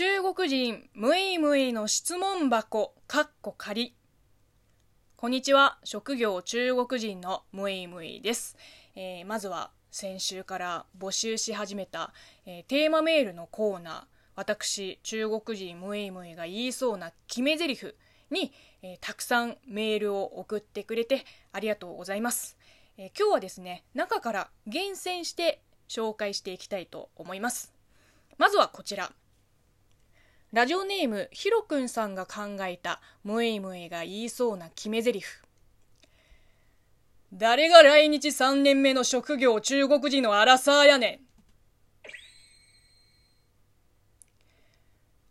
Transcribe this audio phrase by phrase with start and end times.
[0.00, 3.94] 中国人ムイムイの質問箱かっこ仮
[5.14, 5.78] こんにちは。
[5.84, 8.56] 職業中国人のムイムイです、
[8.96, 12.14] えー、まずは先週から募集し始めた、
[12.46, 14.02] えー、テーマメールのコーナー。
[14.36, 17.94] 私中国人ムイムイが言いそうな決め台詞
[18.30, 22.56] に、えー、たくさんメールを送ってくれてありがとうございます、
[22.96, 25.60] え今日はですね中から厳選して
[25.90, 27.74] 紹介していきたいと思います。
[28.38, 29.12] まずはこちら。
[30.52, 35.26] ラジオネームひろくんさんが考えたムイムイが言いそうな決め台詞。
[37.32, 41.20] 誰が来日3年目の職業中国人のアラサーやね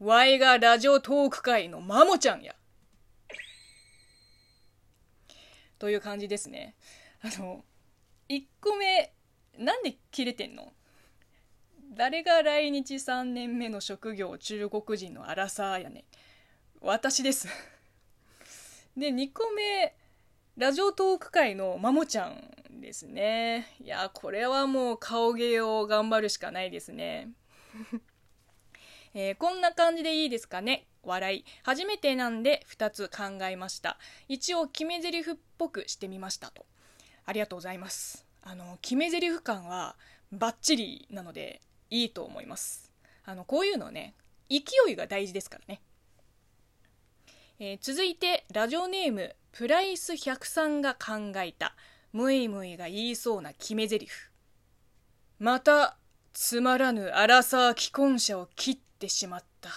[0.00, 0.06] ん。
[0.06, 2.54] わいがラジオトーク界のマモちゃんや。
[5.78, 6.74] という感じですね。
[7.20, 7.62] あの
[8.30, 9.12] 1個目
[9.58, 10.72] なんで切れてんの？
[11.94, 16.06] 誰が来日3年目の職業中国人のアラサーやね。
[16.80, 17.48] 私です。
[18.96, 19.94] で2個目
[20.56, 23.76] ラジオトーク界のマモちゃんですね。
[23.78, 27.28] いやこれはもう顔芸を頑張るしかないですね。
[29.12, 30.86] えー、こんな感じでいいですかね。
[31.02, 31.44] 笑い。
[31.62, 33.98] 初めてなんで2つ考えました。
[34.28, 36.64] 一応決め台詞っぽくしてみましたと。
[37.26, 38.26] ありがとうございます。
[38.40, 39.98] あの決め台詞感は
[40.32, 41.60] バッチリなので
[41.92, 42.90] いいと思います。
[43.24, 44.14] あのこういうのね
[44.48, 45.82] 勢いが大事ですからね、
[47.58, 51.76] えー、続いてラジオネームプライス103が考えた
[52.12, 54.08] ムイムイが言いそうな決め台詞。
[55.38, 55.98] また
[56.32, 59.68] つまらぬアラサー既婚者を切ってしまった。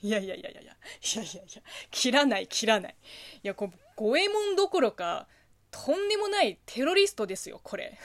[0.00, 2.96] いやいやいやいやいやいやいやいや切らない切らない。
[3.42, 5.26] いやこ五右衛門どころか
[5.72, 7.98] とんでもないテロリストですよこれ。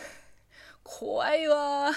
[0.83, 1.91] 怖いわ。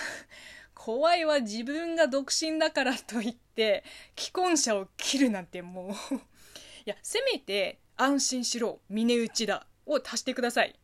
[0.75, 3.85] 怖いわ自分が独身だからといって
[4.19, 6.15] 既婚者を切るなんてもう。
[6.87, 10.79] いやせめて安心しろ峰打ちだを足してください。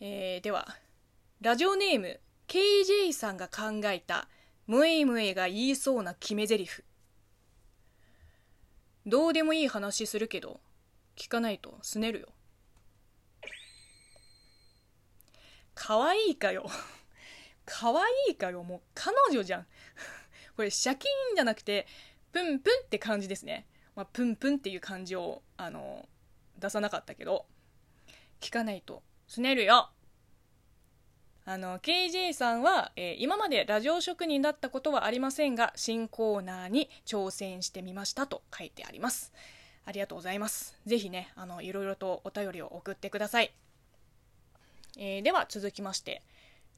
[0.00, 0.76] えー、では
[1.40, 4.28] ラジオネーム KJ さんが考えた
[4.66, 6.82] ムエムエが言いそうな決め台詞。
[9.06, 10.60] どうでもいい話するけど
[11.14, 12.28] 聞かないとすねるよ。
[15.76, 16.68] 可愛いかよ。
[17.64, 18.64] 可愛いかよ。
[18.64, 19.66] もう彼女じゃん。
[20.56, 21.86] これシャキーンじゃなくて
[22.32, 26.08] プンプンって感じですね、まあ、プンプンっていう感じをあの
[26.56, 27.46] 出さなかったけど。
[28.40, 29.02] 聞かないと。
[29.28, 29.90] すねるよ。
[31.48, 39.32] あの KJ さんは、えー、今までラジオ職人だったことはありませんが新コーナーに挑戦してみましたと書いてあります。
[39.84, 40.76] ありがとうございます。
[40.86, 43.52] ぜひねあのいろいろとお便りを送ってください。
[44.96, 46.22] えー、では続きまして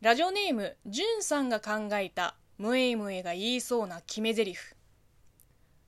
[0.01, 4.57] ラジオネームじゅんさんが考えたムエイムエが言いそうな決め台詞。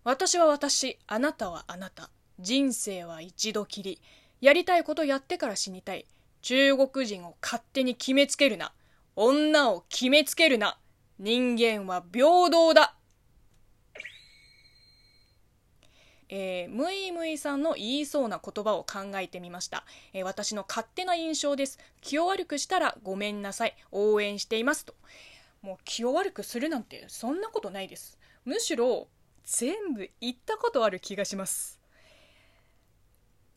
[0.05, 4.01] 私は私あなたはあなた人生は一度きり
[4.41, 6.07] やりたいことやってから死にたい。
[6.43, 8.73] 中国人を勝手に決めつけるな。
[9.15, 10.79] 女を決めつけるな。
[11.19, 12.95] 人間は平等だ。
[16.33, 21.79] えー、ムイムイさんの言いそうな言葉を考えてみました、えー、私の勝手な印象です。
[22.01, 23.77] 気を悪くしたらごめんなさい。
[23.91, 24.95] 応援していますと。
[25.61, 28.17] もう気を悪くするなんてそんなことないです。
[28.45, 29.09] むしろ
[29.45, 31.81] 全部言ったことある気がします。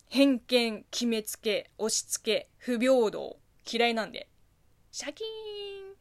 [0.09, 3.37] 偏見決めつけ押し付け不平等。
[3.71, 4.27] 嫌いなんで。
[4.91, 5.27] シャキー
[5.87, 5.95] ン、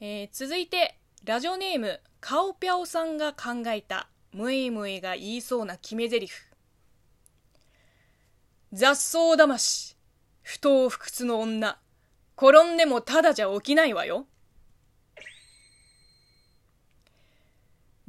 [0.00, 6.32] えー、続いてラジオネームカオピャオさんが考えたムイムイが言いそうな決め台詞。
[8.72, 9.96] 雑草魂
[10.42, 11.78] 不当不屈の女。
[12.36, 14.26] 転んでもただじゃ起きないわよ。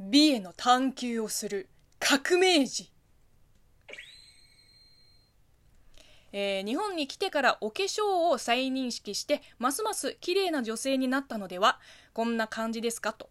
[0.00, 1.68] 美への探求をする
[1.98, 2.90] 革命児。
[6.32, 11.78] えー、日本に来てからお化粧を再認識してますます綺麗な女性になったのでは
[12.12, 13.30] こんな感じですかと。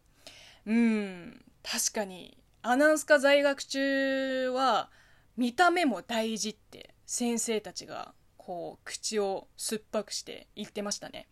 [0.65, 4.89] うん確かにアナウンス科在学中は
[5.35, 11.27] 見た目も大事って先生たちがこう口を酸っぱくして言ってましたね。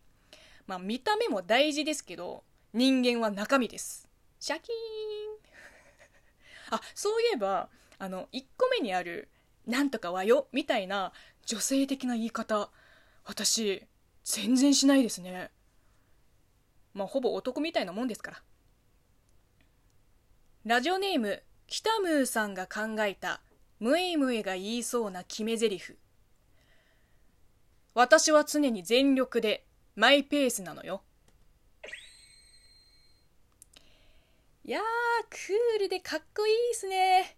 [0.66, 2.44] まあ見た目も大事ですけど
[2.74, 4.06] 人間は中身です。
[4.40, 4.64] シャキー
[6.74, 6.76] ン。
[6.76, 9.30] あそういえばあの1個目にある
[9.66, 11.14] 「なんとかはよ」みたいな
[11.46, 12.70] 女性的な言い方
[13.24, 13.86] 私
[14.22, 15.50] 全然しないですね。
[16.92, 18.42] まあほぼ男みたいなもんですから。
[20.64, 23.40] ラジオネーム北ムーさんが考えた
[23.80, 25.96] ムエイムエが言いそうな決め台詞。
[27.94, 29.64] 私は常に全力で
[29.96, 31.02] マイペースなのよ。
[34.64, 34.78] いや
[35.30, 37.36] クールでかっこいいっすね。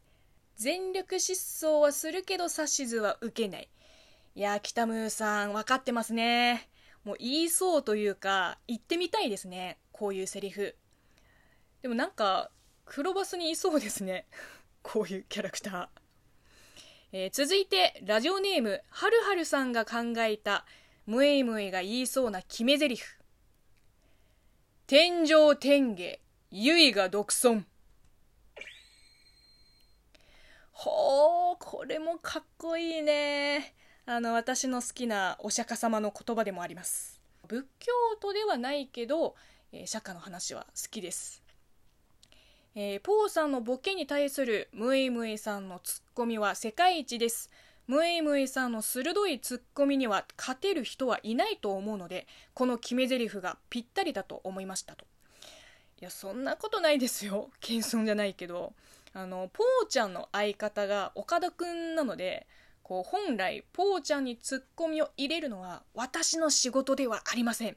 [0.57, 3.71] 全力疾走はするけど指図は受けない。
[4.35, 6.69] いやー北ムーさん分かってますね。
[7.05, 10.77] もう言いそうというか言ってみたいですねこういうセリフ。
[11.81, 12.51] でもなんか
[12.85, 14.27] 黒バスにいそうですね。
[14.83, 15.89] こういうキャラクター、
[17.13, 20.67] えー、続いてラジオネームはるはるさんが考えた
[21.07, 23.03] ムエイムエが言いそうな決め台詞。
[24.87, 26.21] 天上天下
[26.51, 27.67] ゆいが独尊。
[30.73, 33.75] ほうこれもかっこいいね。
[34.07, 37.23] あの私の好きなお釈迦様の言葉でもあります。
[37.47, 39.37] 仏教徒ではないけど、
[39.73, 41.44] え、釈迦の話は好きです。
[42.77, 47.49] えー、ポーさんのボケに対するムエイムエさんのツッコミは世界一です。
[47.87, 55.05] ムエイムエさんの鋭いツッコミには勝てる人はいないと思うので、この決め台詞がぴったりだと思いましたと。
[56.01, 57.51] いや、そんなことないですよ。
[57.61, 58.73] 謙遜じゃないけど。
[59.13, 62.49] あの、ポーちゃんの相方が岡田くんなので、
[62.83, 67.77] こう、本来、ポーちゃんにツッコミを入れるのは私の仕事ではありません。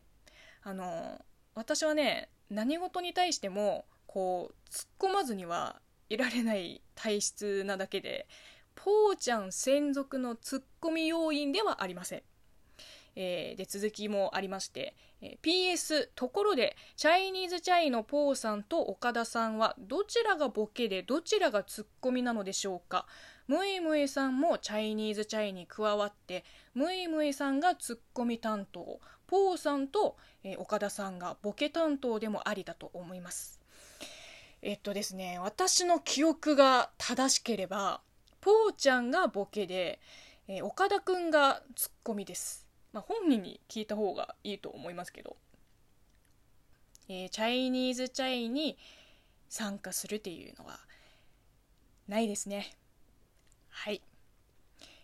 [0.63, 1.23] あの、
[1.53, 3.85] 私はね、何事に対しても、
[4.17, 5.79] こう突っ込まずには
[6.09, 8.27] いられない体質なだけで
[8.73, 12.23] ポーちゃん専属のツッコミ要員ではありません。
[13.15, 23.05] えー、で続きもありまして、えー、PS ところでチャイニーズチャイのポーさんと岡田さんはどちらがボケでどちらがツッコミなのでしょうか
[23.47, 26.43] ムエムエさんもチャイニーズチャイに加わって
[26.73, 33.56] ムエムエさんがツッコミ担当ポーさんと、えー、岡田さんがボケ担当でもありだと思います
[34.67, 38.01] えっとですね私の記憶が正しければ
[38.41, 40.01] ぽーちゃんがボケで、
[40.49, 45.37] えー、岡田くんがツッコミです、まあ、本人に聞いた方がいいと思いますけど、
[47.07, 48.77] えー、チャイニーズチャイに
[49.47, 50.77] 参加するっていうのは
[52.09, 52.69] ないですね。
[53.69, 54.01] はい、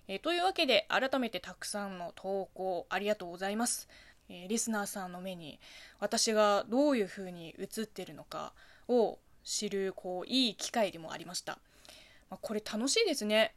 [0.10, 3.88] えー、というわけで改めてたくさんの投稿ありがとうございます、
[4.28, 5.58] えリスナーさんの目に
[6.02, 8.52] 私がどういう風に映ってるのか
[8.90, 11.60] を知るこういい機会でもありました、
[12.30, 13.56] まあ、これ楽しいですね。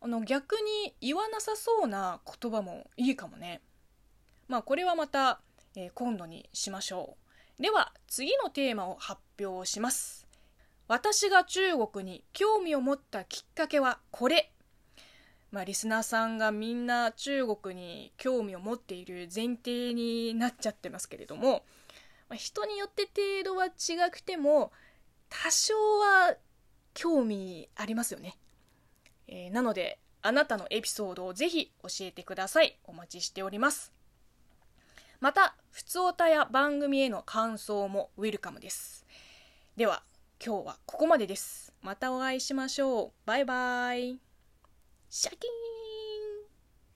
[0.00, 3.60] あの逆に言わなさそうな言葉もいいかもね。
[4.48, 5.40] まあこれはまた、
[5.76, 7.16] えー、今度にしましょ
[7.58, 7.62] う。
[7.62, 10.26] では次のテーマを発表します。
[10.88, 14.52] 私が中国に興味を持ったきっかけはこれ。
[15.52, 21.62] まあ、リスナーさんがみんな中国に興味を持っている前提になっちゃってますけれども、
[22.30, 24.72] まあ、人によって程度は違くても
[25.34, 26.36] 多少は
[26.92, 28.36] 興味ありますよね、
[29.26, 32.78] えー、なのであなたのエピソードをぜひ教えてください。
[32.84, 33.92] お待ちしております。
[35.18, 39.04] またふつおたや番組への感想もウェルカムです。
[39.76, 40.04] では
[40.44, 41.72] 今日はここまでです。
[41.82, 43.12] またお会いしましょう。
[43.24, 44.18] バイバイ。
[45.10, 45.81] シャキーン。